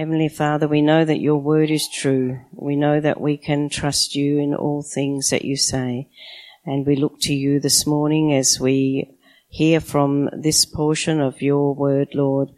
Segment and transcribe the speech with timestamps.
[0.00, 2.40] Heavenly Father, we know that your word is true.
[2.52, 6.08] We know that we can trust you in all things that you say.
[6.64, 9.18] And we look to you this morning as we
[9.50, 12.48] hear from this portion of your word, Lord.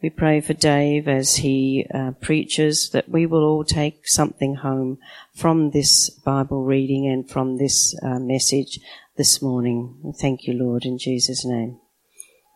[0.00, 4.98] We pray for Dave as he uh, preaches that we will all take something home
[5.34, 8.78] from this Bible reading and from this uh, message
[9.16, 10.14] this morning.
[10.20, 11.80] Thank you, Lord, in Jesus' name.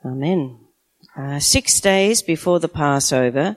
[0.04, 0.60] Amen.
[1.16, 3.56] Uh, six days before the Passover,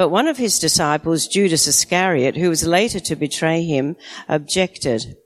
[0.00, 3.96] But one of his disciples, Judas Iscariot, who was later to betray him,
[4.30, 5.18] objected.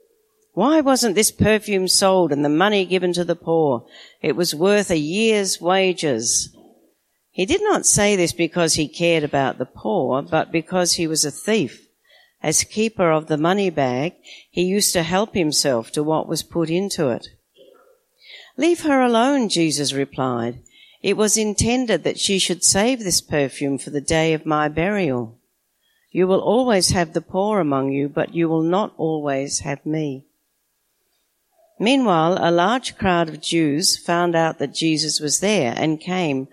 [0.51, 3.85] Why wasn't this perfume sold and the money given to the poor?
[4.21, 6.53] It was worth a year's wages.
[7.31, 11.23] He did not say this because he cared about the poor, but because he was
[11.23, 11.87] a thief.
[12.43, 14.15] As keeper of the money bag,
[14.51, 17.29] he used to help himself to what was put into it.
[18.57, 20.63] Leave her alone, Jesus replied.
[21.05, 25.37] It was intended that she should save this perfume for the day of my burial.
[26.11, 30.25] You will always have the poor among you, but you will not always have me.
[31.79, 36.47] Meanwhile, a large crowd of Jews found out that Jesus was there and came,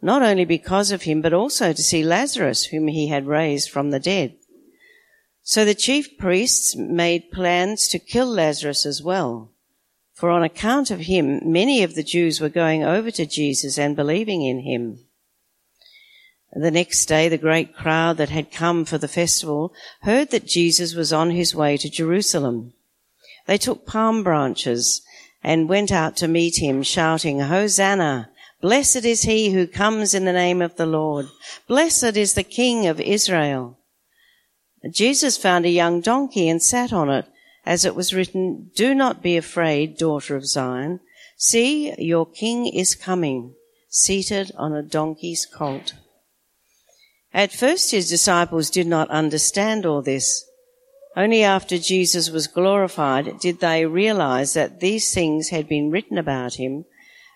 [0.00, 3.90] not only because of him, but also to see Lazarus, whom he had raised from
[3.90, 4.36] the dead.
[5.42, 9.50] So the chief priests made plans to kill Lazarus as well
[10.16, 13.94] for on account of him, many of the Jews were going over to Jesus and
[13.94, 15.00] believing in him.
[16.54, 20.94] The next day, the great crowd that had come for the festival heard that Jesus
[20.94, 22.72] was on his way to Jerusalem.
[23.46, 25.02] They took palm branches
[25.44, 28.30] and went out to meet him, shouting, Hosanna!
[28.62, 31.26] Blessed is he who comes in the name of the Lord.
[31.68, 33.78] Blessed is the King of Israel.
[34.90, 37.26] Jesus found a young donkey and sat on it
[37.66, 41.00] as it was written, Do not be afraid, daughter of Zion.
[41.36, 43.54] See, your king is coming,
[43.90, 45.94] seated on a donkey's colt.
[47.34, 50.48] At first his disciples did not understand all this.
[51.16, 56.54] Only after Jesus was glorified did they realize that these things had been written about
[56.54, 56.84] him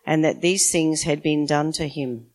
[0.06, 2.26] and that these things had been done to him.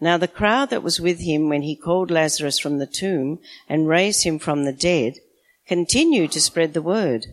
[0.00, 3.38] Now the crowd that was with him when he called Lazarus from the tomb
[3.68, 5.18] and raised him from the dead
[5.68, 7.26] continued to spread the word.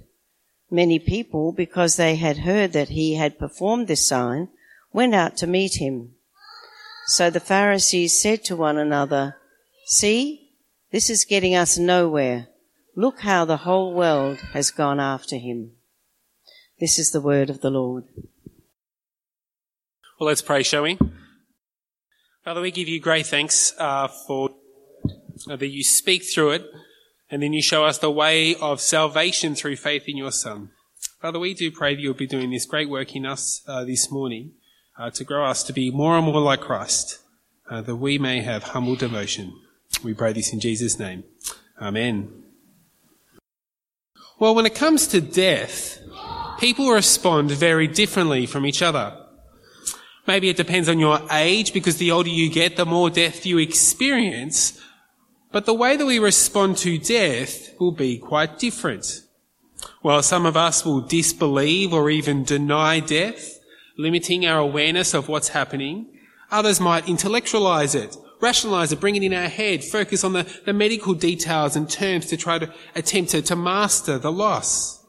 [0.69, 4.50] Many people, because they had heard that he had performed this sign,
[4.91, 6.12] went out to meet him.
[7.07, 9.38] So the Pharisees said to one another,
[9.88, 10.51] See,
[10.91, 12.47] this is getting us nowhere.
[12.96, 15.72] Look how the whole world has gone after him.
[16.79, 18.06] This is the word of the Lord.
[20.19, 20.97] Well, let's pray, shall we?
[22.44, 24.50] Father, we give you great thanks uh, for
[25.47, 26.66] that you speak through it
[27.35, 30.69] and then you show us the way of salvation through faith in your Son.
[31.22, 34.09] Father, we do pray that you'll be doing this great work in us uh, this
[34.09, 34.53] morning
[34.97, 37.19] uh, to grow us to be more and more like Christ,
[37.69, 39.53] uh, that we may have humble devotion.
[40.01, 41.25] We pray this in Jesus' name.
[41.81, 42.31] Amen.
[44.40, 46.00] Well, when it comes to death,
[46.57, 49.13] people respond very differently from each other.
[50.25, 53.57] Maybe it depends on your age because the older you get, the more death you
[53.57, 54.79] experience.
[55.56, 59.22] But the way that we respond to death will be quite different.
[60.02, 63.62] While some of us will disbelieve or even deny death,
[63.98, 66.08] limiting our awareness of what's happening,
[66.52, 70.74] others might intellectualize it, rationalize it, bring it in our head, focus on the, the
[70.74, 75.06] medical details and terms to try to attempt to, to master the loss.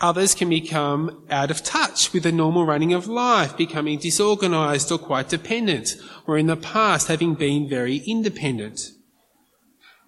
[0.00, 4.98] Others can become out of touch with the normal running of life, becoming disorganized or
[4.98, 5.94] quite dependent,
[6.26, 8.90] or in the past having been very independent.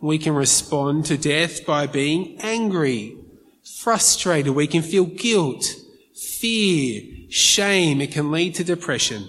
[0.02, 3.16] We can respond to death by being angry,
[3.78, 4.52] frustrated.
[4.52, 5.64] We can feel guilt,
[6.16, 8.00] fear, shame.
[8.00, 9.28] It can lead to depression.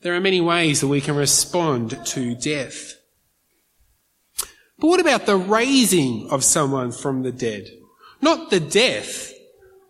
[0.00, 2.94] There are many ways that we can respond to death.
[4.78, 7.68] But what about the raising of someone from the dead?
[8.22, 9.30] Not the death,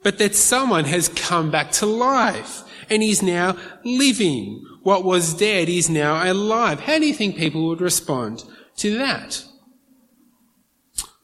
[0.03, 4.65] but that someone has come back to life and is now living.
[4.83, 6.81] What was dead is now alive.
[6.81, 8.43] How do you think people would respond
[8.79, 9.45] to that?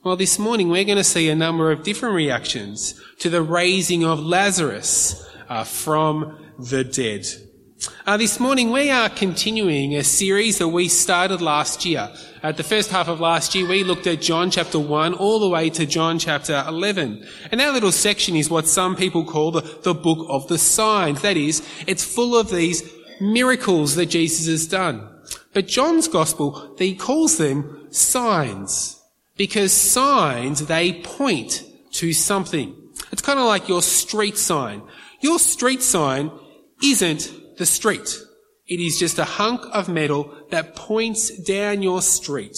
[0.06, 4.05] Well, this morning we're going to see a number of different reactions to the raising
[4.05, 7.26] of Lazarus uh, from the dead.
[8.06, 12.08] Uh, this morning we are continuing a series that we started last year.
[12.44, 15.49] At the first half of last year we looked at John chapter 1 all the
[15.49, 17.26] way to John chapter 11.
[17.50, 21.23] And that little section is what some people call the, the book of the signs.
[21.23, 22.88] That is, it's full of these
[23.20, 25.05] miracles that Jesus has done.
[25.52, 28.95] But John's gospel, he calls them signs.
[29.37, 32.75] Because signs, they point to something.
[33.12, 34.83] It's kind of like your street sign.
[35.21, 36.31] Your street sign
[36.83, 38.19] isn't the street.
[38.67, 42.56] It is just a hunk of metal that points down your street.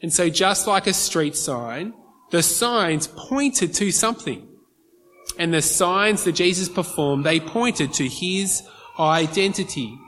[0.00, 1.94] And so just like a street sign,
[2.30, 4.48] the signs pointed to something.
[5.38, 8.62] And the signs that Jesus performed, they pointed to his
[8.98, 9.98] identity.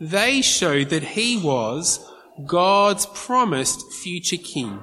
[0.00, 2.04] They showed that he was
[2.46, 4.80] God's promised future king.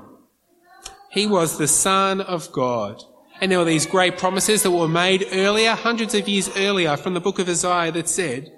[1.16, 3.02] He was the son of God.
[3.40, 7.14] And there were these great promises that were made earlier, hundreds of years earlier from
[7.14, 8.52] the book of Isaiah that said,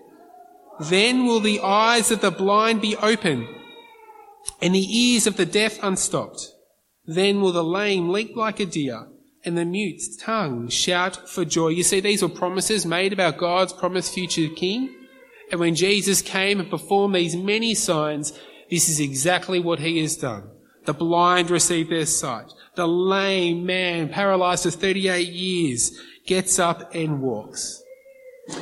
[0.79, 3.47] Then will the eyes of the blind be open
[4.59, 6.51] and the ears of the deaf unstopped.
[7.05, 9.07] Then will the lame leap like a deer
[9.45, 11.67] and the mute tongue shout for joy.
[11.67, 14.95] You see, these were promises made about God's promised future king.
[15.51, 18.33] And when Jesus came and performed these many signs,
[18.71, 20.56] this is exactly what he has done.
[20.87, 22.53] The blind receive their sight.
[22.75, 27.83] The lame man, paralyzed for 38 years, gets up and walks.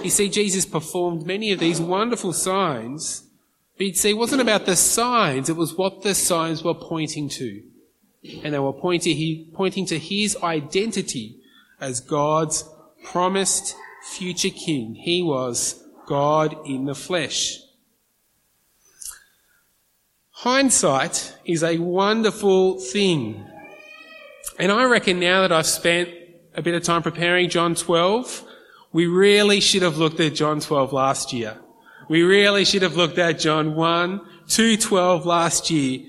[0.04, 3.28] You see, Jesus performed many of these wonderful signs,
[3.78, 7.30] but you see, it wasn't about the signs, it was what the signs were pointing
[7.30, 7.62] to.
[8.44, 11.36] And they were pointing, pointing to his identity
[11.80, 12.68] as God's
[13.04, 13.76] promised
[14.10, 14.96] future king.
[14.96, 17.60] He was God in the flesh.
[20.46, 23.44] Hindsight is a wonderful thing.
[24.60, 26.08] And I reckon now that I've spent
[26.54, 28.44] a bit of time preparing John 12,
[28.94, 31.58] we really should have looked at John 12 last year.
[32.10, 36.06] We really should have looked at John 1, 2, 12 last year.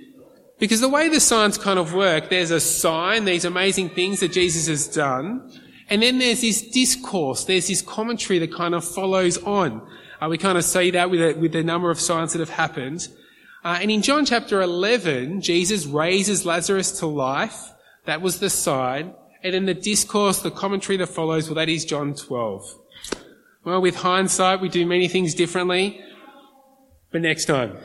[0.59, 4.33] Because the way the signs kind of work, there's a sign, these amazing things that
[4.33, 5.51] Jesus has done,
[5.89, 9.81] and then there's this discourse, there's this commentary that kind of follows on.
[10.21, 13.09] Uh, we kind of see that with, with the number of signs that have happened.
[13.67, 17.73] Uh, and in John chapter 11, Jesus raises Lazarus to life.
[18.05, 19.13] That was the sign.
[19.43, 22.63] And in the discourse, the commentary that follows, well, that is John 12.
[23.65, 26.01] Well, with hindsight, we do many things differently.
[27.11, 27.77] But next time.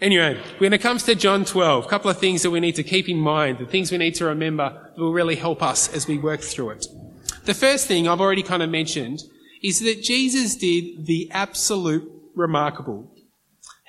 [0.00, 2.84] Anyway, when it comes to John 12, a couple of things that we need to
[2.84, 6.06] keep in mind, the things we need to remember that will really help us as
[6.06, 6.86] we work through it.
[7.44, 9.24] The first thing I've already kind of mentioned
[9.64, 13.10] is that Jesus did the absolute remarkable.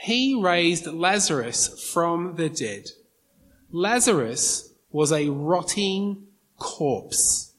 [0.01, 2.85] He raised Lazarus from the dead.
[3.69, 7.53] Lazarus was a rotting corpse.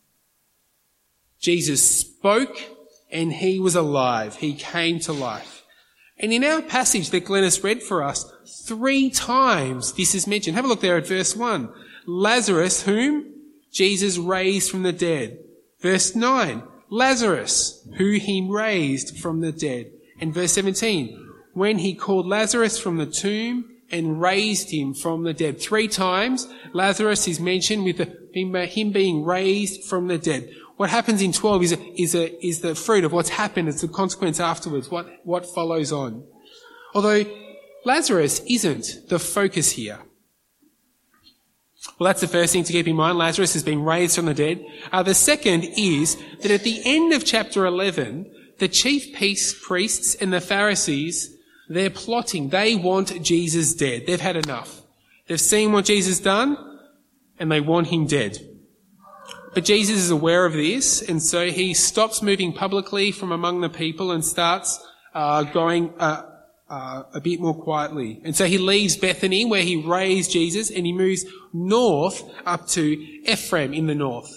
[1.39, 2.57] Jesus spoke
[3.11, 4.37] and he was alive.
[4.37, 5.65] He came to life.
[6.19, 8.31] And in our passage that Glennis read for us,
[8.65, 10.57] three times this is mentioned.
[10.57, 11.71] Have a look there at verse 1.
[12.07, 13.35] Lazarus, whom
[13.71, 15.39] Jesus raised from the dead.
[15.81, 16.63] Verse 9.
[16.89, 19.93] Lazarus, who he raised from the dead.
[20.21, 21.30] And verse 17,
[21.61, 25.61] when he called Lazarus from the tomb and raised him from the dead.
[25.61, 27.99] Three times Lazarus is mentioned with
[28.33, 30.49] him being raised from the dead.
[30.79, 33.69] What happens in 12 is, a, is, a, is the fruit of what's happened.
[33.69, 36.25] It's the consequence afterwards, what, what follows on.
[36.95, 37.27] Although
[37.85, 39.99] Lazarus isn't the focus here.
[41.99, 43.19] Well, that's the first thing to keep in mind.
[43.19, 44.65] Lazarus has been raised from the dead.
[44.93, 50.33] Uh, the second is that at the end of chapter 11, the chief priests and
[50.33, 51.37] the Pharisees,
[51.71, 52.49] they're plotting.
[52.49, 54.05] They want Jesus dead.
[54.05, 54.83] They've had enough.
[55.29, 56.59] They've seen what Jesus done
[57.39, 58.39] and they want him dead.
[59.55, 63.69] But Jesus is aware of this and so he stops moving publicly from among the
[63.69, 64.85] people and starts
[65.15, 66.27] uh, going uh,
[66.69, 68.21] uh, a bit more quietly.
[68.25, 72.83] And so he leaves Bethany where he raised Jesus and he moves north up to
[73.29, 74.31] Ephraim in the north.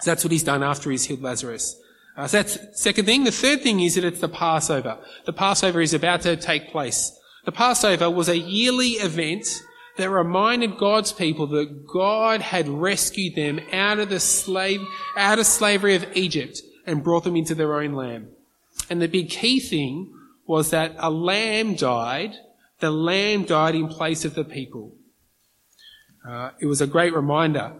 [0.00, 1.80] So that's what he's done after he's healed Lazarus.
[2.18, 3.22] Uh, so that's second thing.
[3.22, 4.98] The third thing is that it's the Passover.
[5.24, 7.16] The Passover is about to take place.
[7.44, 9.46] The Passover was a yearly event
[9.96, 14.80] that reminded God's people that God had rescued them out of the slave,
[15.16, 18.32] out of slavery of Egypt and brought them into their own land.
[18.90, 20.12] And the big key thing
[20.44, 22.32] was that a lamb died.
[22.80, 24.92] The lamb died in place of the people.
[26.28, 27.72] Uh, it was a great reminder,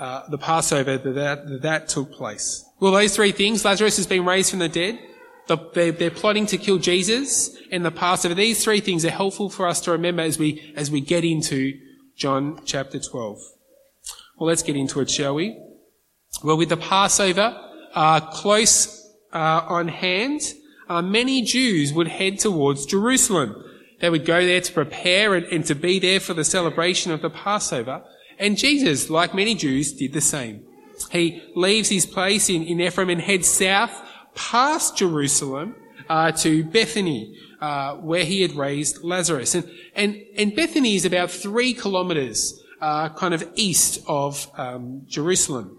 [0.00, 2.64] uh, the Passover, that, that that took place.
[2.80, 4.98] Well, those three things, Lazarus has been raised from the dead,
[5.46, 8.34] the, they're, they're, plotting to kill Jesus, and the Passover.
[8.34, 11.78] These three things are helpful for us to remember as we, as we get into
[12.16, 13.38] John chapter 12.
[14.38, 15.58] Well, let's get into it, shall we?
[16.42, 17.54] Well, with the Passover
[17.94, 20.40] uh, close uh, on hand,
[20.88, 23.62] uh, many Jews would head towards Jerusalem.
[24.00, 27.20] They would go there to prepare and, and to be there for the celebration of
[27.20, 28.02] the Passover.
[28.40, 30.64] And Jesus, like many Jews, did the same.
[31.12, 33.92] He leaves his place in, in Ephraim and heads south
[34.34, 35.76] past Jerusalem
[36.08, 39.54] uh, to Bethany, uh, where he had raised Lazarus.
[39.54, 45.76] And, and, and Bethany is about three kilometres uh, kind of east of um, Jerusalem.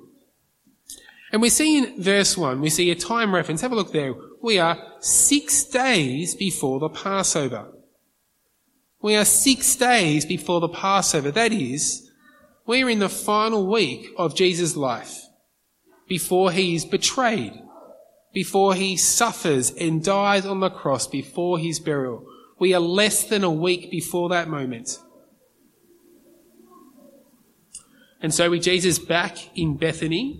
[1.31, 3.61] And we see in verse 1, we see a time reference.
[3.61, 4.13] Have a look there.
[4.41, 7.71] We are six days before the Passover.
[9.01, 11.31] We are six days before the Passover.
[11.31, 12.10] That is,
[12.71, 15.25] we're in the final week of Jesus' life
[16.07, 17.51] before he is betrayed,
[18.33, 22.25] before he suffers and dies on the cross, before his burial.
[22.59, 24.99] We are less than a week before that moment.
[28.21, 30.39] And so with Jesus back in Bethany,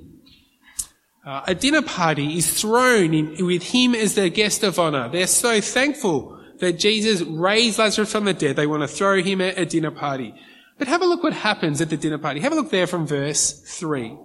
[1.25, 5.09] uh, a dinner party is thrown in, with him as their guest of honor.
[5.09, 8.55] They're so thankful that Jesus raised Lazarus from the dead.
[8.55, 10.33] They want to throw him at a dinner party.
[10.81, 12.39] But have a look what happens at the dinner party.
[12.39, 14.17] Have a look there from verse 3.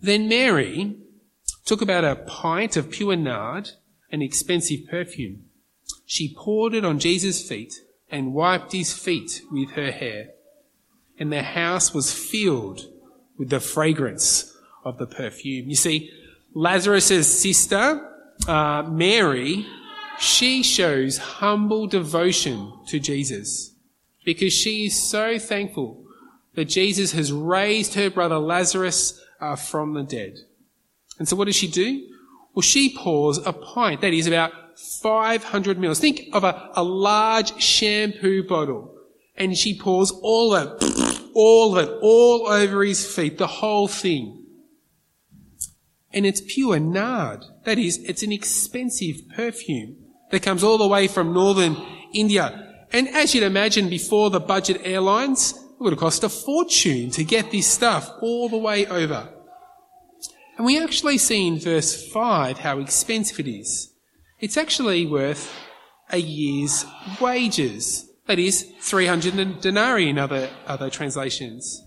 [0.00, 0.96] Then Mary
[1.64, 3.70] took about a pint of pure nard,
[4.12, 5.46] an expensive perfume.
[6.06, 7.74] She poured it on Jesus' feet
[8.08, 10.28] and wiped his feet with her hair
[11.18, 12.82] and the house was filled
[13.36, 15.68] with the fragrance of the perfume.
[15.68, 16.08] You see,
[16.54, 18.08] Lazarus' sister,
[18.46, 19.66] uh, Mary,
[20.20, 23.74] she shows humble devotion to Jesus
[24.28, 26.04] because she is so thankful
[26.54, 30.34] that Jesus has raised her brother Lazarus uh, from the dead.
[31.18, 32.06] And so what does she do?
[32.52, 34.52] Well, she pours a pint, that is about
[35.00, 35.98] 500 mils.
[35.98, 38.94] Think of a, a large shampoo bottle
[39.34, 43.88] and she pours all of it, all of it, all over his feet, the whole
[43.88, 44.44] thing.
[46.12, 47.46] And it's pure nard.
[47.64, 49.96] That is, it's an expensive perfume
[50.32, 51.78] that comes all the way from northern
[52.12, 52.67] India.
[52.92, 57.24] And as you'd imagine, before the budget airlines, it would have cost a fortune to
[57.24, 59.28] get this stuff all the way over.
[60.56, 63.92] And we actually see in verse 5 how expensive it is.
[64.40, 65.54] It's actually worth
[66.10, 66.84] a year's
[67.20, 68.10] wages.
[68.26, 71.82] That is 300 denarii in other, other translations.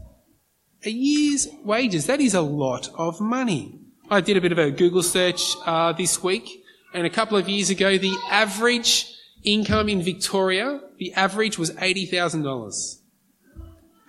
[0.86, 3.79] A year's wages, that is a lot of money.
[4.10, 7.48] I did a bit of a Google search uh, this week, and a couple of
[7.48, 9.11] years ago, the average
[9.43, 12.98] income in Victoria, the average was $80,000.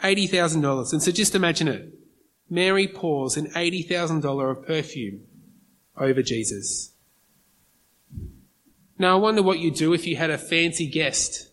[0.03, 0.93] $80,000.
[0.93, 1.93] And so just imagine it.
[2.51, 5.23] Mary pours an $80,000 of perfume
[5.97, 6.93] over Jesus.
[8.99, 11.49] Now I wonder what you'd do if you had a fancy guest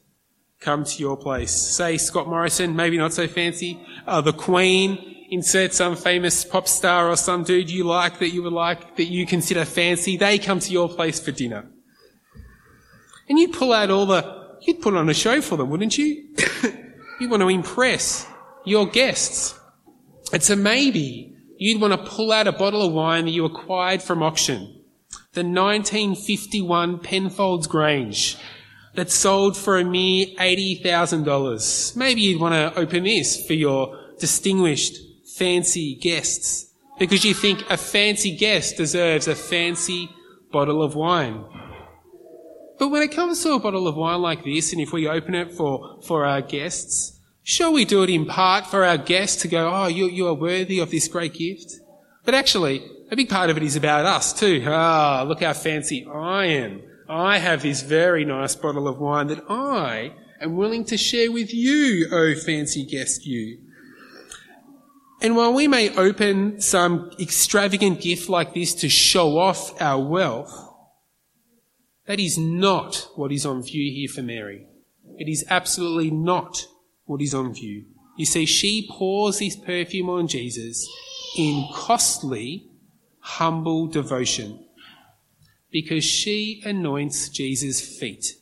[0.60, 1.52] come to your place.
[1.52, 3.80] Say Scott Morrison, maybe not so fancy.
[4.06, 8.44] Uh, the Queen, insert some famous pop star or some dude you like that you
[8.44, 10.18] would like, that you consider fancy.
[10.18, 11.66] They come to your place for dinner.
[13.30, 16.28] And you'd pull out all the, you'd put on a show for them, wouldn't you?
[17.20, 18.28] you want to impress
[18.66, 19.58] your guests.
[20.34, 24.02] It's a maybe you'd want to pull out a bottle of wine that you acquired
[24.02, 24.84] from auction.
[25.34, 28.38] The 1951 Penfolds Grange
[28.96, 31.96] that sold for a mere $80,000.
[31.96, 34.98] Maybe you'd want to open this for your distinguished,
[35.38, 40.10] fancy guests because you think a fancy guest deserves a fancy
[40.52, 41.46] bottle of wine.
[42.80, 45.36] But when it comes to a bottle of wine like this, and if we open
[45.36, 49.50] it for, for our guests, sure we do it in part for our guests to
[49.50, 51.74] go, oh, you, you are worthy of this great gift.
[52.24, 54.64] But actually, a big part of it is about us too.
[54.66, 56.82] Ah, look how fancy I am.
[57.10, 61.54] I have this very nice bottle of wine that I am willing to share with
[61.54, 63.58] you, oh fancy guest you.
[65.22, 70.69] And while we may open some extravagant gift like this to show off our wealth,
[72.10, 74.66] that is not what is on view here for Mary.
[75.20, 76.66] It is absolutely not
[77.06, 77.86] what is on view.
[78.18, 80.90] You see, she pours this perfume on Jesus
[81.38, 82.68] in costly,
[83.20, 84.66] humble devotion
[85.70, 88.38] because she anoints Jesus' feet.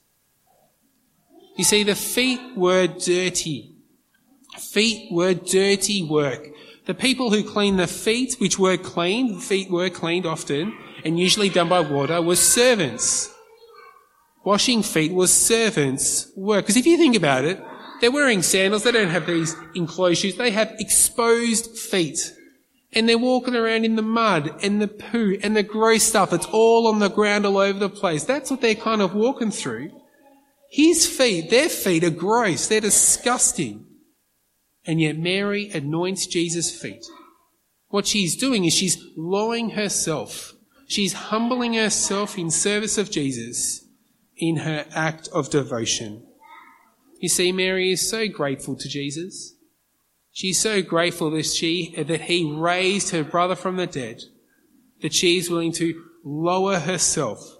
[1.57, 3.75] You see, the feet were dirty.
[4.57, 6.47] Feet were dirty work.
[6.85, 11.49] The people who cleaned the feet, which were cleaned, feet were cleaned often, and usually
[11.49, 13.33] done by water, were servants.
[14.47, 16.63] Washing feet was servants' work.
[16.63, 17.61] Because if you think about it,
[17.99, 22.33] they're wearing sandals, they don't have these enclosed shoes, they have exposed feet
[22.93, 26.31] and they're walking around in the mud and the poo and the gross stuff.
[26.31, 28.23] It's all on the ground all over the place.
[28.23, 29.91] That's what they're kind of walking through.
[30.71, 32.67] His feet, their feet are gross.
[32.67, 33.85] They're disgusting.
[34.85, 37.05] And yet Mary anoints Jesus' feet.
[37.89, 40.53] What she's doing is she's lowering herself
[40.87, 43.83] She's humbling herself in service of Jesus
[44.37, 46.23] in her act of devotion.
[47.19, 49.55] You see, Mary is so grateful to Jesus.
[50.31, 54.21] She's so grateful that she, that he raised her brother from the dead,
[55.01, 57.57] that she is willing to lower herself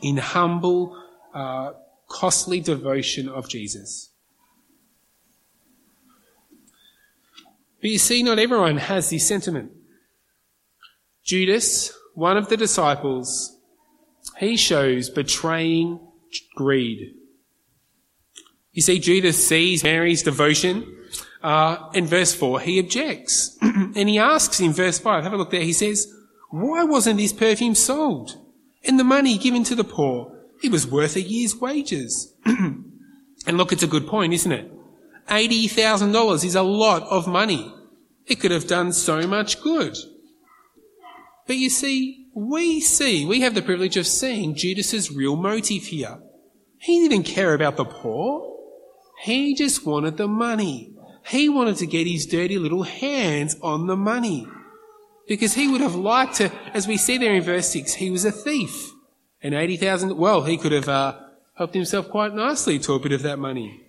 [0.00, 0.96] in humble,
[1.34, 1.72] uh,
[2.08, 4.10] costly devotion of Jesus.
[7.80, 9.72] But you see, not everyone has this sentiment.
[11.24, 13.56] Judas, one of the disciples,
[14.38, 16.00] he shows betraying
[16.54, 17.14] greed.
[18.72, 20.98] You see, Judas sees Mary's devotion.
[21.42, 23.58] Uh, in verse 4, he objects.
[23.60, 26.12] and he asks in verse 5, have a look there, he says,
[26.50, 28.38] Why wasn't this perfume sold?
[28.84, 32.34] And the money given to the poor, it was worth a year's wages.
[32.44, 32.86] and
[33.46, 34.70] look, it's a good point, isn't it?
[35.28, 37.72] $80,000 is a lot of money.
[38.26, 39.96] It could have done so much good.
[41.46, 46.18] But you see, we see, we have the privilege of seeing Judas's real motive here.
[46.78, 48.58] He didn't care about the poor.
[49.22, 50.94] He just wanted the money.
[51.26, 54.46] He wanted to get his dirty little hands on the money.
[55.28, 58.24] Because he would have liked to, as we see there in verse 6, he was
[58.24, 58.90] a thief.
[59.40, 61.18] And 80,000, well, he could have uh,
[61.54, 63.80] helped himself quite nicely to a bit of that money.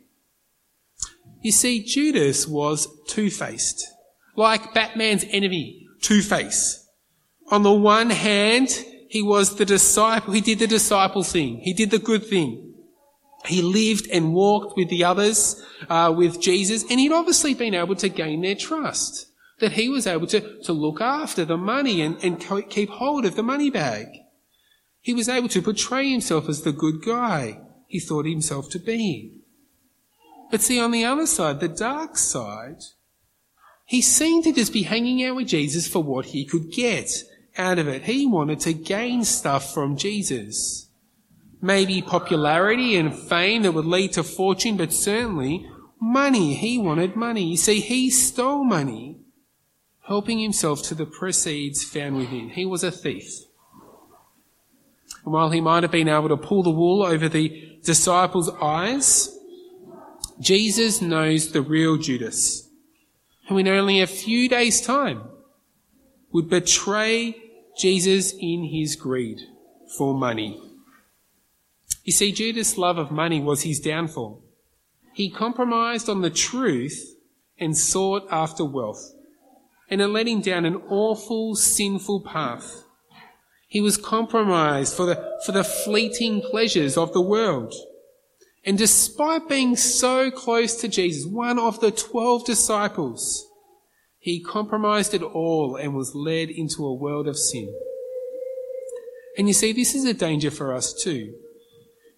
[1.41, 3.87] You see, Judas was two-faced.
[4.35, 6.82] Like Batman's enemy, Two-Face.
[7.53, 11.59] On the one hand, he was the disciple, he did the disciple thing.
[11.59, 12.73] He did the good thing.
[13.45, 17.95] He lived and walked with the others, uh, with Jesus, and he'd obviously been able
[17.97, 19.27] to gain their trust.
[19.59, 23.35] That he was able to, to look after the money and, and keep hold of
[23.35, 24.07] the money bag.
[25.01, 29.43] He was able to portray himself as the good guy he thought himself to be.
[30.49, 32.81] But see, on the other side, the dark side,
[33.85, 37.11] he seemed to just be hanging out with Jesus for what he could get
[37.57, 38.03] out of it.
[38.03, 40.87] He wanted to gain stuff from Jesus.
[41.61, 45.65] Maybe popularity and fame that would lead to fortune, but certainly
[45.99, 46.55] money.
[46.55, 47.43] He wanted money.
[47.43, 49.17] You see, he stole money,
[50.07, 52.49] helping himself to the proceeds found within.
[52.49, 53.31] He was a thief.
[55.23, 59.29] And while he might have been able to pull the wool over the disciples' eyes,
[60.39, 62.67] Jesus knows the real Judas,
[63.47, 65.23] who in only a few days' time
[66.33, 67.42] would betray
[67.77, 69.39] Jesus in his greed
[69.97, 70.61] for money.
[72.03, 74.43] You see, Judas' love of money was his downfall.
[75.13, 77.15] He compromised on the truth
[77.59, 79.13] and sought after wealth,
[79.89, 82.83] and it led him down an awful, sinful path.
[83.67, 87.73] He was compromised for the, for the fleeting pleasures of the world.
[88.65, 93.47] And despite being so close to Jesus, one of the twelve disciples,
[94.23, 97.77] he compromised it all and was led into a world of sin.
[99.37, 101.33] And you see, this is a danger for us too.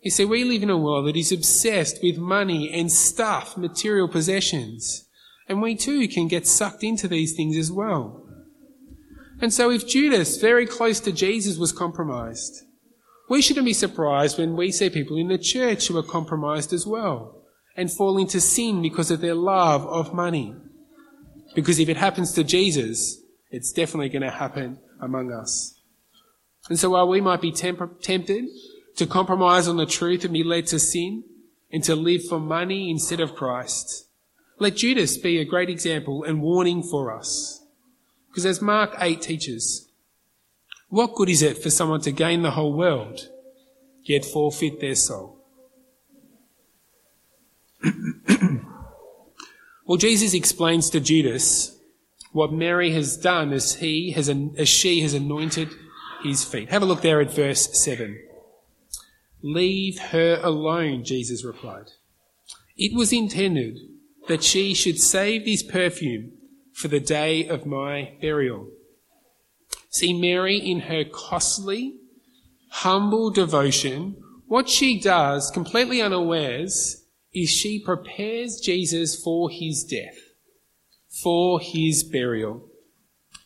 [0.03, 4.07] You see, we live in a world that is obsessed with money and stuff, material
[4.07, 5.07] possessions.
[5.49, 8.23] And we too can get sucked into these things as well.
[9.41, 12.61] And so if Judas, very close to Jesus, was compromised,
[13.31, 16.85] we shouldn't be surprised when we see people in the church who are compromised as
[16.85, 17.41] well
[17.75, 20.55] and fall into sin because of their love of money.
[21.55, 25.79] Because if it happens to Jesus, it's definitely going to happen among us.
[26.69, 28.45] And so while we might be temp- tempted
[28.97, 31.23] to compromise on the truth and be led to sin
[31.71, 34.07] and to live for money instead of Christ,
[34.59, 37.63] let Judas be a great example and warning for us.
[38.27, 39.89] Because as Mark 8 teaches,
[40.89, 43.29] what good is it for someone to gain the whole world,
[44.03, 45.39] yet forfeit their soul?
[49.85, 51.77] well, Jesus explains to Judas
[52.31, 55.69] what Mary has done as he has, as she has anointed
[56.23, 56.69] his feet.
[56.69, 58.19] Have a look there at verse 7.
[59.41, 61.91] Leave her alone, Jesus replied.
[62.75, 63.77] It was intended
[64.27, 66.31] that she should save this perfume
[66.73, 68.67] for the day of my burial.
[69.91, 71.95] See, Mary, in her costly,
[72.69, 74.17] humble devotion,
[74.47, 77.04] what she does, completely unawares,
[77.35, 80.17] is she prepares Jesus for his death,
[81.21, 82.67] for his burial.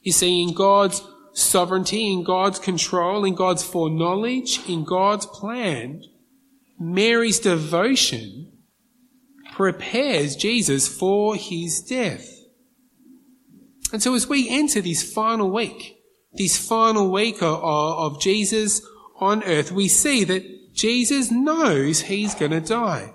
[0.01, 1.01] You see, in God's
[1.33, 6.03] sovereignty, in God's control, in God's foreknowledge, in God's plan,
[6.79, 8.51] Mary's devotion
[9.53, 12.35] prepares Jesus for his death.
[13.91, 15.97] And so as we enter this final week,
[16.33, 18.81] this final week of, of Jesus
[19.19, 23.13] on earth, we see that Jesus knows he's going to die.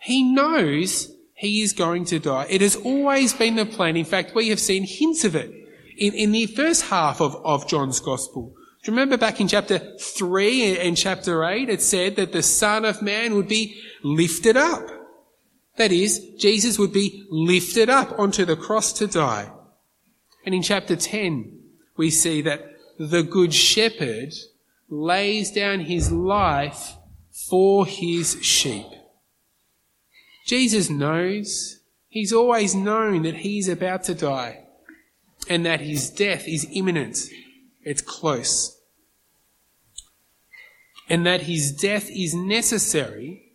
[0.00, 2.46] He knows he is going to die.
[2.48, 3.96] It has always been the plan.
[3.96, 5.50] In fact, we have seen hints of it
[5.96, 9.78] In, in the first half of, of John's Gospel, do you remember back in chapter
[9.98, 14.86] 3 and chapter 8, it said that the Son of Man would be lifted up.
[15.76, 19.52] That is, Jesus would be lifted up onto the cross to die.
[20.46, 21.58] And in chapter 10,
[21.98, 22.64] we see that
[22.98, 24.32] the Good Shepherd
[24.88, 26.96] lays down his life
[27.30, 28.86] for his sheep.
[30.50, 34.64] Jesus knows, he's always known that he's about to die
[35.48, 37.18] and that his death is imminent.
[37.84, 38.76] It's close.
[41.08, 43.52] And that his death is necessary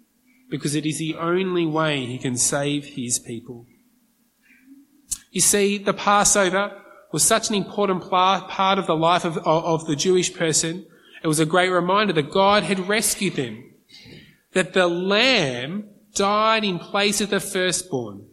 [0.50, 3.66] because it is the only way he can save his people.
[5.32, 6.82] You see, the Passover
[7.12, 10.86] was such an important part of the life of, of the Jewish person.
[11.22, 13.74] It was a great reminder that God had rescued them.
[14.54, 18.26] That the lamb died in place of the firstborn.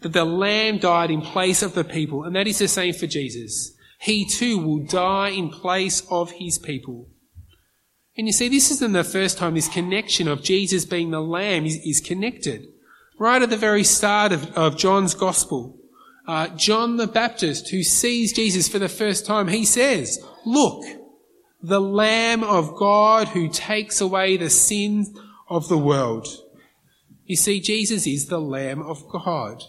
[0.00, 2.24] That the lamb died in place of the people.
[2.24, 3.72] And that is the same for Jesus.
[4.00, 7.08] He too will die in place of his people.
[8.16, 11.66] And you see, this isn't the first time this connection of Jesus being the Lamb
[11.66, 12.66] is, is connected.
[13.18, 15.78] Right at the very start of, of John's Gospel,
[16.26, 20.84] uh, John the Baptist, who sees Jesus for the first time, he says, Look,
[21.62, 25.10] the Lamb of God who takes away the sins
[25.48, 26.26] of the world.
[27.30, 29.62] You see, Jesus is the Lamb of God.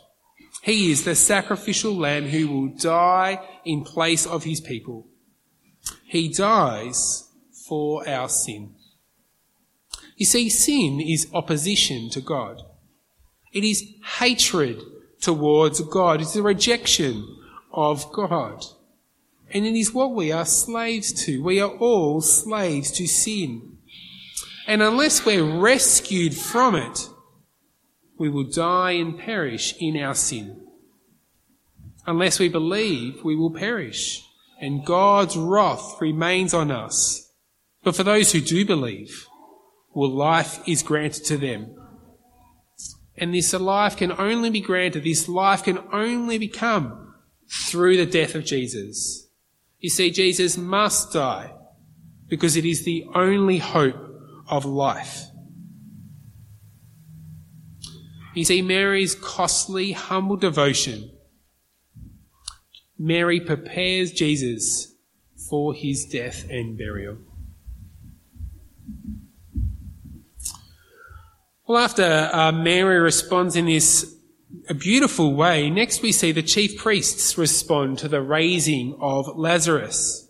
[0.64, 5.06] He is the sacrificial Lamb who will die in place of his people.
[6.04, 7.30] He dies
[7.68, 8.74] for our sin.
[10.16, 12.64] You see, sin is opposition to God.
[13.54, 13.84] It is
[14.18, 14.82] hatred
[15.22, 16.20] towards God.
[16.20, 17.24] It's a rejection
[17.72, 18.66] of God.
[19.52, 21.44] And it is what we are slaves to.
[21.44, 23.78] We are all slaves to sin.
[24.66, 27.08] And unless we're rescued from it,
[28.22, 30.62] we will die and perish in our sin.
[32.08, 34.24] Unless we believe, we will perish.
[34.62, 37.28] And God's wrath remains on us
[37.84, 39.28] but for those who do believe,
[39.94, 41.76] well, life is granted to them.
[43.18, 47.16] And this life can only be granted, this life can only become
[47.50, 49.28] through the death of Jesus.
[49.80, 51.54] You see, Jesus must die
[52.28, 53.98] because it is the only hope
[54.48, 55.26] of life.
[58.34, 61.12] You see, Mary's costly, humble devotion.
[62.98, 64.94] Mary prepares Jesus
[65.50, 67.18] for his death and burial.
[71.68, 74.16] Well, after uh, Mary responds in this
[74.78, 80.28] beautiful way, next we see the chief priests respond to the raising of Lazarus.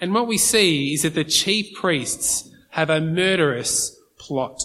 [0.00, 4.62] And what we see is that the chief priests have a murderous plot.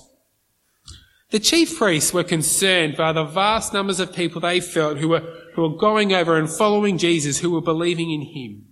[1.32, 5.24] The chief priests were concerned by the vast numbers of people they felt who were,
[5.56, 8.66] who were going over and following Jesus, who were believing in him.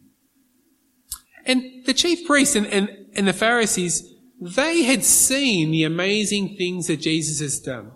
[1.46, 6.88] And the chief priests and, and, and the Pharisees they had seen the amazing things
[6.88, 7.92] that Jesus has done.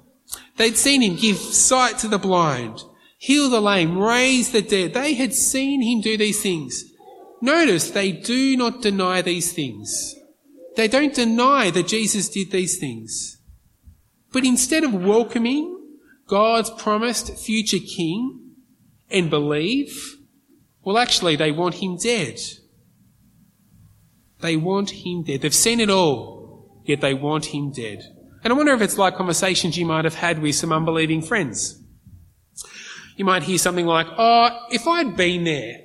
[0.57, 2.83] They'd seen him give sight to the blind,
[3.17, 4.93] heal the lame, raise the dead.
[4.93, 6.83] They had seen him do these things.
[7.41, 10.15] Notice they do not deny these things.
[10.75, 13.37] They don't deny that Jesus did these things.
[14.33, 15.79] But instead of welcoming
[16.27, 18.55] God's promised future king
[19.09, 20.17] and believe,
[20.83, 22.39] well, actually, they want him dead.
[24.41, 25.41] They want him dead.
[25.41, 28.01] They've seen it all, yet they want him dead.
[28.43, 31.79] And I wonder if it's like conversations you might have had with some unbelieving friends.
[33.15, 35.77] You might hear something like, oh, if I'd been there,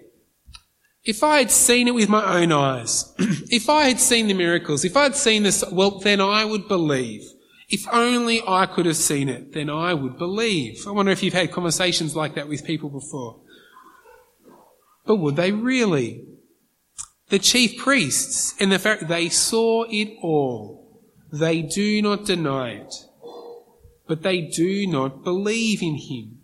[1.04, 4.86] if I had seen it with my own eyes, if I had seen the miracles,
[4.86, 7.22] if I'd seen this, well, then I would believe.
[7.68, 10.86] If only I could have seen it, then I would believe.
[10.86, 13.40] I wonder if you've had conversations like that with people before.
[15.06, 16.24] But would they really?
[17.28, 21.02] The chief priests and the Pharisees, they saw it all.
[21.30, 22.94] They do not deny it.
[24.06, 26.38] But they do not believe in him.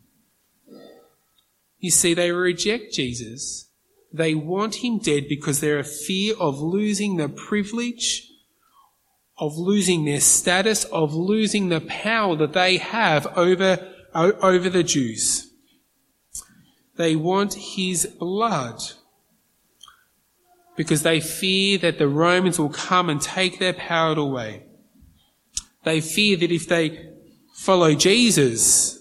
[1.79, 3.71] You see, they reject Jesus.
[4.13, 8.29] They want him dead because they're a fear of losing the privilege,
[9.39, 15.51] of losing their status, of losing the power that they have over, over the Jews.
[16.97, 18.81] They want his blood
[20.77, 24.65] because they fear that the Romans will come and take their power away.
[25.85, 27.11] They fear that if they
[27.55, 28.99] follow Jesus,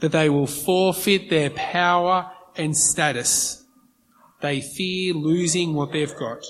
[0.00, 3.64] that they will forfeit their power and status.
[4.40, 6.44] They fear losing what they've got.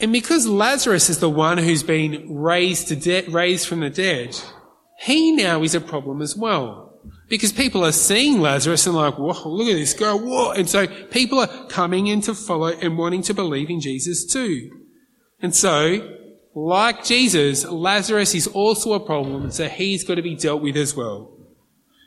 [0.00, 4.38] And because Lazarus is the one who's been raised to de- raised from the dead,
[4.98, 6.84] he now is a problem as well.
[7.28, 10.52] Because people are seeing Lazarus and like, whoa, look at this guy, whoa.
[10.52, 14.70] And so people are coming in to follow and wanting to believe in Jesus too.
[15.40, 16.16] And so,
[16.54, 20.96] like Jesus, Lazarus is also a problem, so he's got to be dealt with as
[20.96, 21.32] well.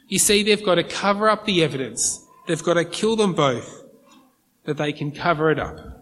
[0.08, 2.26] You see, they've got to cover up the evidence.
[2.48, 3.84] They've got to kill them both,
[4.66, 6.01] that they can cover it up.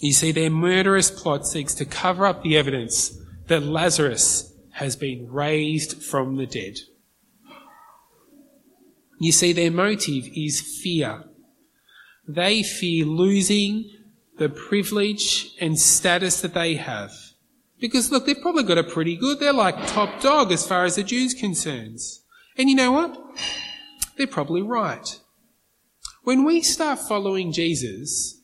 [0.00, 5.30] You see, their murderous plot seeks to cover up the evidence that Lazarus has been
[5.30, 6.78] raised from the dead.
[9.18, 11.24] You see, their motive is fear.
[12.26, 13.90] They fear losing
[14.38, 17.12] the privilege and status that they have.
[17.78, 19.38] Because look, they've probably got it pretty good.
[19.38, 22.22] They're like top dog as far as the Jews concerns.
[22.56, 23.22] And you know what?
[24.16, 25.20] They're probably right.
[26.22, 28.39] When we start following Jesus,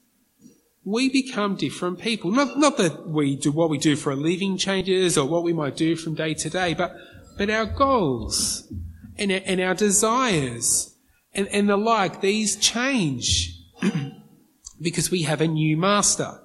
[0.86, 2.30] we become different people.
[2.30, 5.52] Not, not that we do what we do for a living changes or what we
[5.52, 6.94] might do from day to day, but,
[7.36, 8.72] but our goals
[9.18, 10.96] and, and our desires
[11.34, 13.60] and, and the like, these change
[14.80, 16.40] because we have a new master.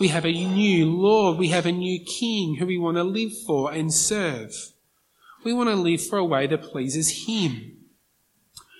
[0.00, 1.36] We have a new Lord.
[1.36, 4.54] We have a new King who we want to live for and serve.
[5.44, 7.76] We want to live for a way that pleases Him.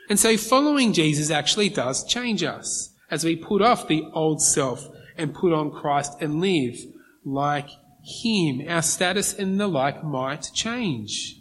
[0.09, 4.88] And so following Jesus actually does change us as we put off the old self
[5.16, 6.77] and put on Christ and live
[7.24, 7.68] like
[8.03, 8.62] Him.
[8.68, 11.40] Our status and the like might change.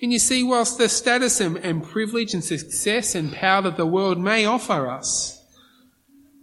[0.00, 3.86] And you see, whilst the status and, and privilege and success and power that the
[3.86, 5.44] world may offer us,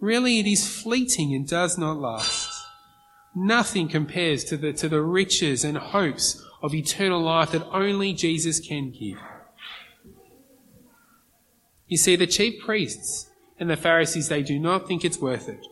[0.00, 2.52] really it is fleeting and does not last.
[3.34, 8.60] Nothing compares to the, to the riches and hopes of eternal life that only Jesus
[8.60, 9.18] can give.
[11.86, 15.64] You see, the chief priests and the Pharisees, they do not think it's worth it.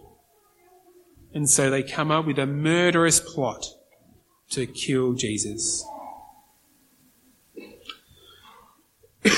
[1.35, 3.67] And so they come up with a murderous plot
[4.51, 5.85] to kill Jesus.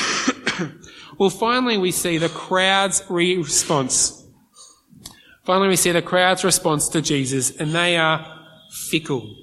[1.18, 4.24] well, finally, we see the crowd's response.
[5.44, 8.26] Finally, we see the crowd's response to Jesus, and they are
[8.70, 9.34] fickle.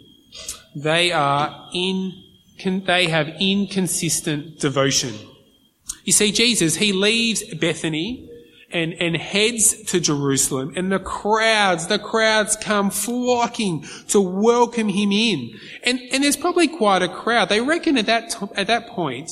[0.75, 2.13] They are in,
[2.85, 5.15] they have inconsistent devotion.
[6.03, 8.29] You see, Jesus, he leaves Bethany
[8.73, 15.11] and, and heads to Jerusalem and the crowds, the crowds come flocking to welcome him
[15.11, 15.57] in.
[15.83, 17.49] And, and there's probably quite a crowd.
[17.49, 19.31] They reckon at that, at that point,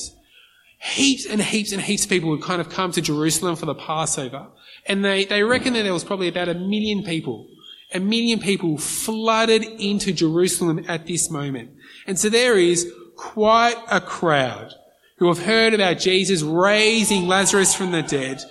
[0.78, 3.74] heaps and heaps and heaps of people would kind of come to Jerusalem for the
[3.74, 4.46] Passover.
[4.86, 7.48] And they, they reckon that there was probably about a million people.
[7.94, 11.70] A million people flooded into Jerusalem at this moment.
[12.06, 14.72] And so there is quite a crowd
[15.16, 18.42] who have heard about Jesus raising Lazarus from the dead.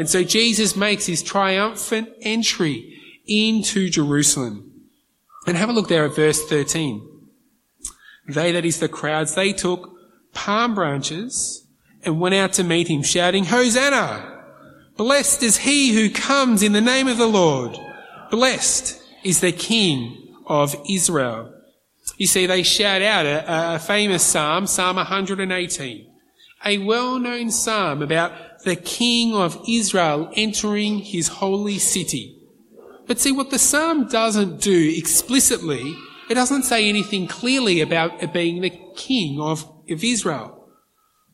[0.00, 4.86] And so Jesus makes his triumphant entry into Jerusalem.
[5.46, 7.06] And have a look there at verse 13.
[8.26, 9.90] They, that is the crowds, they took
[10.32, 11.66] palm branches
[12.02, 14.42] and went out to meet him, shouting, Hosanna!
[14.96, 17.76] Blessed is he who comes in the name of the Lord.
[18.30, 21.52] Blessed is the King of Israel.
[22.16, 26.10] You see, they shout out a, a famous psalm, Psalm 118,
[26.64, 28.32] a well-known psalm about
[28.64, 32.36] the King of Israel entering his holy city.
[33.06, 35.96] But see, what the psalm doesn't do explicitly,
[36.28, 40.68] it doesn't say anything clearly about it being the King of, of Israel.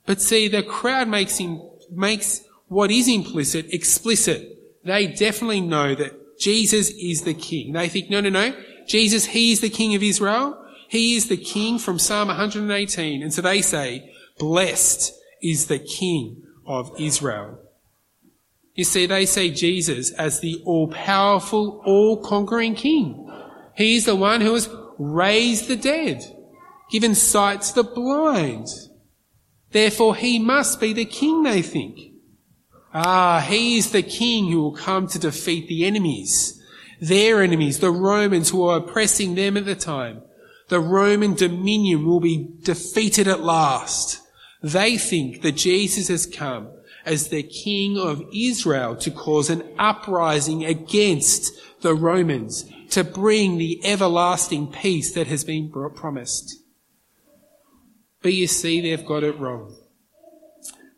[0.07, 1.61] But see, the crowd makes him,
[1.91, 4.49] makes what is implicit explicit.
[4.85, 7.73] They definitely know that Jesus is the king.
[7.73, 8.55] They think, no, no, no.
[8.87, 10.63] Jesus, he is the king of Israel.
[10.89, 13.23] He is the king from Psalm 118.
[13.23, 15.13] And so they say, blessed
[15.43, 17.59] is the king of Israel.
[18.75, 23.31] You see, they see Jesus as the all-powerful, all-conquering king.
[23.75, 26.23] He is the one who has raised the dead,
[26.91, 28.69] given sight to the blind,
[29.77, 32.13] Therefore, he must be the king, they think.
[32.95, 36.59] Ah, he is the king who will come to defeat the enemies.
[37.01, 40.23] Their enemies, the Romans who are oppressing them at the time.
[40.69, 44.23] The Roman dominion will be defeated at last.
[44.63, 46.71] They think that Jesus has come
[47.05, 53.81] as the king of Israel to cause an uprising against the Romans, to bring the
[53.85, 56.57] everlasting peace that has been promised.
[58.23, 59.77] But you see, they've got it wrong.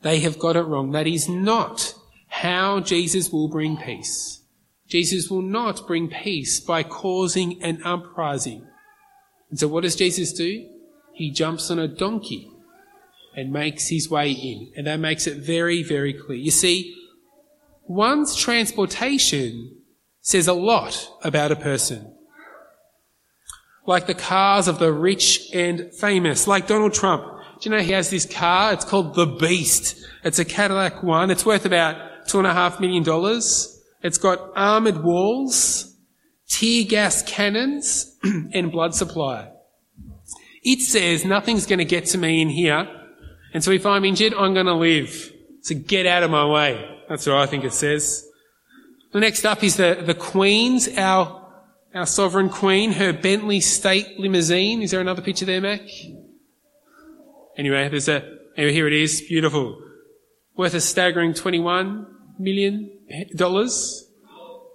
[0.03, 0.93] They have got it wrong.
[0.93, 1.95] That is not
[2.29, 4.43] how Jesus will bring peace.
[4.87, 8.67] Jesus will not bring peace by causing an uprising.
[9.51, 10.69] And so what does Jesus do?
[11.13, 12.51] He jumps on a donkey
[13.39, 14.73] and makes his way in.
[14.77, 16.39] And that makes it very, very clear.
[16.39, 16.95] You see,
[17.87, 19.77] one's transportation
[20.21, 22.15] says a lot about a person
[23.89, 27.25] like the cars of the rich and famous, like Donald Trump
[27.61, 28.75] Do you know he has this car?
[28.75, 30.05] It's called the Beast.
[30.23, 31.31] It's a Cadillac one.
[31.31, 33.83] It's worth about two and a half million dollars.
[34.03, 35.97] It's got armored walls,
[36.49, 38.17] tear gas cannons,
[38.53, 39.51] and blood supply.
[40.63, 42.87] It says nothing's going to get to me in here.
[43.53, 45.33] And so if I'm injured, I'm going to live.
[45.63, 46.99] So get out of my way.
[47.09, 48.27] That's what I think it says.
[49.13, 51.51] The next up is the, the Queen's, our,
[51.95, 54.83] our sovereign Queen, her Bentley State limousine.
[54.83, 55.81] Is there another picture there, Mac?
[57.57, 58.23] Anyway, there's a,
[58.57, 59.23] anyway, here it is.
[59.23, 59.81] Beautiful.
[60.57, 62.07] Worth a staggering 21
[62.39, 62.91] million
[63.35, 64.05] dollars.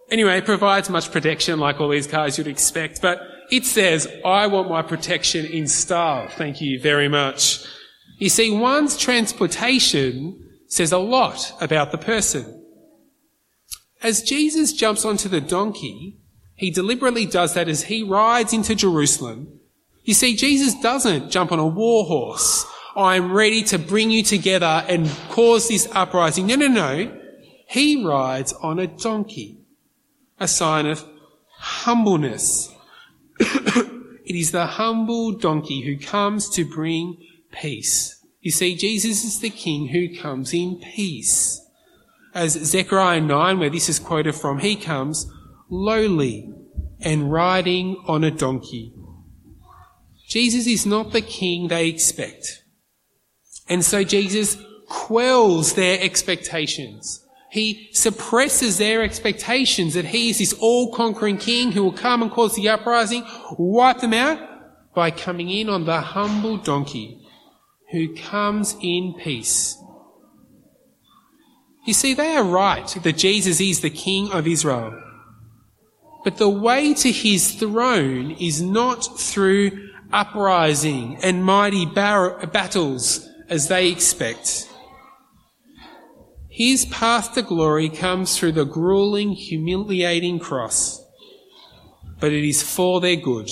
[0.10, 4.48] Anyway, it provides much protection like all these cars you'd expect, but it says, I
[4.48, 6.28] want my protection in style.
[6.28, 7.66] Thank you very much.
[8.24, 12.64] You see, one's transportation says a lot about the person.
[14.02, 16.22] As Jesus jumps onto the donkey,
[16.56, 19.60] he deliberately does that as he rides into Jerusalem.
[20.06, 22.66] You see, Jesus doesn't jump on a war horse.
[22.96, 26.48] I'm ready to bring you together and cause this uprising.
[26.48, 27.20] No, no, no.
[27.68, 29.58] He rides on a donkey.
[30.40, 31.04] A sign of
[31.58, 32.74] humbleness.
[33.40, 37.18] it is the humble donkey who comes to bring
[37.54, 38.20] peace.
[38.42, 41.62] You see, Jesus is the king who comes in peace
[42.34, 45.32] as Zechariah 9, where this is quoted from, he comes
[45.70, 46.52] lowly
[47.00, 48.94] and riding on a donkey.
[50.28, 52.64] Jesus is not the king they expect.
[53.70, 57.24] And so Jesus quells their expectations.
[57.52, 62.56] He suppresses their expectations that he is this all-conquering king who will come and cause
[62.56, 63.26] the uprising,
[63.60, 64.40] wipe them out
[64.96, 67.23] by coming in on the humble donkey
[67.94, 69.78] who comes in peace
[71.86, 75.00] you see, they are right that Jesus is the King of Israel.
[76.24, 83.68] But the way to his throne is not through uprising and mighty bar- battles as
[83.68, 84.70] they expect.
[86.48, 91.04] His path to glory comes through the grueling, humiliating cross.
[92.20, 93.50] But it is for their good.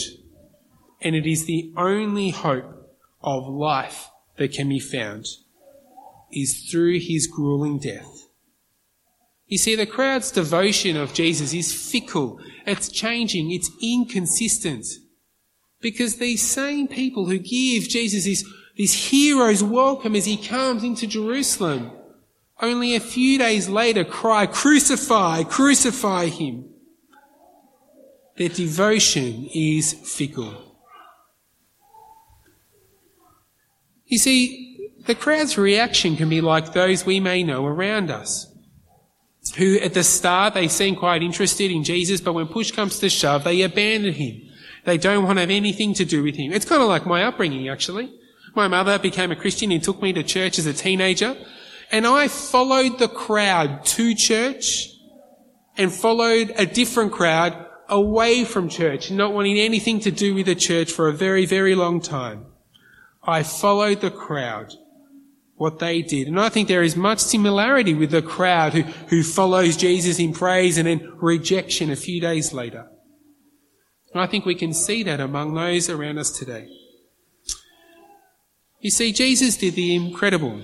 [1.02, 5.26] And it is the only hope of life that can be found
[6.32, 8.28] is through his grueling death.
[9.48, 14.86] You see, the crowd's devotion of Jesus is fickle, it's changing, it's inconsistent.
[15.82, 18.46] Because these same people who give Jesus this,
[18.78, 21.92] this hero's welcome as he comes into Jerusalem,
[22.62, 26.70] only a few days later cry, crucify, crucify him.
[28.38, 30.71] Their devotion is fickle.
[34.12, 38.46] You see, the crowd's reaction can be like those we may know around us
[39.56, 43.10] who at the start they seem quite interested in Jesus, but when push comes to
[43.10, 44.42] shove, they abandon him.
[44.84, 46.52] They don't want to have anything to do with him.
[46.52, 48.14] It's kind of like my upbringing, actually.
[48.54, 51.38] My mother became a Christian and took me to church as a teenager,
[51.90, 54.90] and I followed the crowd to church
[55.78, 60.56] and followed a different crowd away from church, not wanting anything to do with the
[60.56, 62.51] church for a very, very long time.
[63.24, 64.74] I followed the crowd
[65.62, 66.28] what they did.
[66.28, 70.34] And I think there is much similarity with the crowd who, who follows Jesus in
[70.34, 72.88] praise and then rejection a few days later.
[74.12, 76.68] And I think we can see that among those around us today.
[78.80, 80.64] You see, Jesus did the incredible.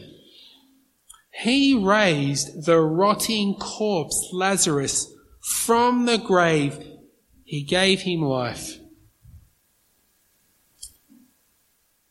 [1.31, 6.83] He raised the rotting corpse, Lazarus, from the grave.
[7.43, 8.79] He gave him life.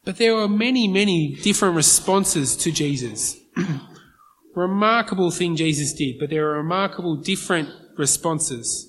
[0.07, 3.37] But there were many, many different responses to Jesus.
[4.55, 8.89] remarkable thing Jesus did, but there are remarkable different responses.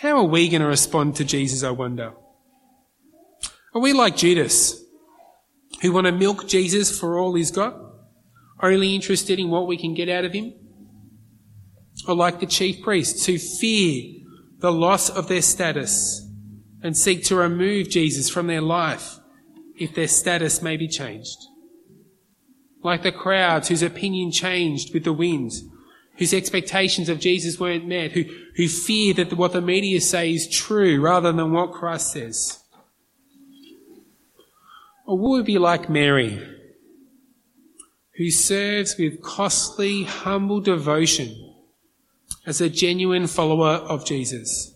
[0.00, 2.12] How are we going to respond to Jesus, I wonder?
[3.74, 4.84] Are we like Judas,
[5.80, 7.74] who want to milk Jesus for all he's got,
[8.62, 10.52] only interested in what we can get out of him?
[12.06, 14.20] Or like the chief priests, who fear
[14.58, 16.22] the loss of their status
[16.82, 19.18] and seek to remove Jesus from their life
[19.78, 21.38] if their status may be changed.
[22.82, 25.52] Like the crowds whose opinion changed with the wind,
[26.16, 28.24] whose expectations of Jesus weren't met, who,
[28.56, 32.62] who fear that what the media say is true rather than what Christ says.
[35.06, 36.38] Or will we be like Mary,
[38.16, 41.54] who serves with costly, humble devotion
[42.46, 44.74] as a genuine follower of Jesus,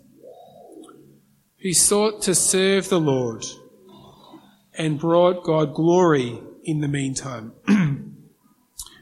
[1.61, 3.45] who sought to serve the Lord
[4.77, 7.53] and brought God glory in the meantime.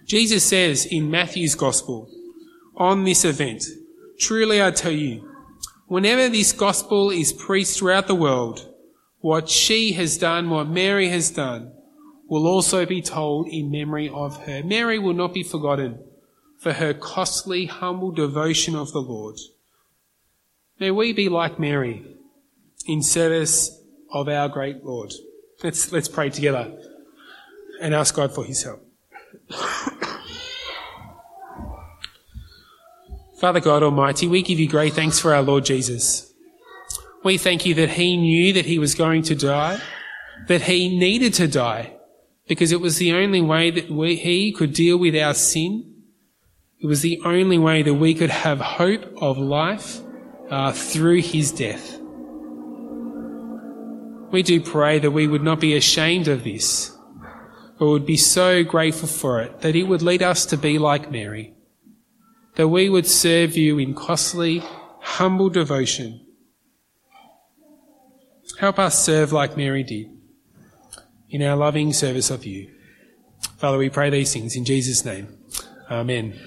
[0.06, 2.10] Jesus says in Matthew's Gospel
[2.76, 3.64] on this event,
[4.18, 5.28] Truly I tell you,
[5.86, 8.66] whenever this gospel is preached throughout the world,
[9.20, 11.72] what she has done, what Mary has done,
[12.28, 14.62] will also be told in memory of her.
[14.62, 15.98] Mary will not be forgotten
[16.58, 19.36] for her costly, humble devotion of the Lord.
[20.78, 22.04] May we be like Mary
[22.86, 23.80] in service
[24.12, 25.12] of our great Lord.
[25.62, 26.72] Let's, let's pray together
[27.80, 28.86] and ask God for his help.
[33.38, 36.32] Father God Almighty, we give you great thanks for our Lord Jesus.
[37.24, 39.80] We thank you that he knew that he was going to die,
[40.48, 41.96] that he needed to die,
[42.48, 45.94] because it was the only way that we, he could deal with our sin.
[46.78, 50.00] It was the only way that we could have hope of life
[50.48, 51.99] uh, through his death.
[54.30, 56.96] We do pray that we would not be ashamed of this,
[57.78, 61.10] but would be so grateful for it that it would lead us to be like
[61.10, 61.54] Mary,
[62.54, 64.62] that we would serve you in costly,
[65.00, 66.24] humble devotion.
[68.58, 70.10] Help us serve like Mary did
[71.30, 72.70] in our loving service of you.
[73.56, 75.38] Father, we pray these things in Jesus' name.
[75.90, 76.38] Amen.